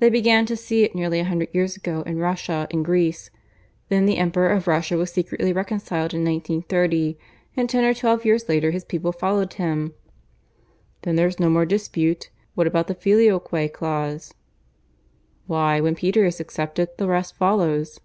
They 0.00 0.10
began 0.10 0.44
to 0.44 0.54
see 0.54 0.84
it 0.84 0.94
nearly 0.94 1.18
a 1.20 1.24
hundred 1.24 1.48
years 1.54 1.78
ago 1.78 2.02
in 2.02 2.18
Russia 2.18 2.68
and 2.70 2.84
Greece. 2.84 3.30
Then 3.88 4.04
the 4.04 4.18
Emperor 4.18 4.50
of 4.50 4.68
Russia 4.68 4.98
was 4.98 5.10
secretly 5.10 5.50
reconciled 5.50 6.12
in 6.12 6.22
1930; 6.26 7.18
and 7.56 7.70
ten 7.70 7.82
or 7.82 7.94
twelve 7.94 8.22
years 8.22 8.50
later 8.50 8.70
his 8.70 8.84
people 8.84 9.12
followed 9.12 9.54
him." 9.54 9.94
"Then 11.04 11.16
there's 11.16 11.40
no 11.40 11.48
more 11.48 11.64
dispute? 11.64 12.28
What 12.54 12.66
about 12.66 12.86
the 12.86 12.94
Filioque 12.94 13.72
clause?" 13.72 14.34
"Why, 15.46 15.80
when 15.80 15.94
Peter 15.94 16.26
is 16.26 16.38
accepted, 16.38 16.90
the 16.98 17.08
rest 17.08 17.34
follows." 17.36 17.98